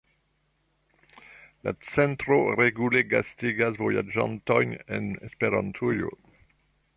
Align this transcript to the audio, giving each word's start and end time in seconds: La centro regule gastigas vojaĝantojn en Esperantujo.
La 1.67 1.73
centro 1.89 2.37
regule 2.61 3.03
gastigas 3.11 3.77
vojaĝantojn 3.83 4.75
en 4.97 5.13
Esperantujo. 5.29 6.11